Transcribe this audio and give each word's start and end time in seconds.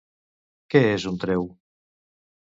Què 0.75 0.81
és 0.95 1.05
un 1.11 1.21
treu? 1.25 1.47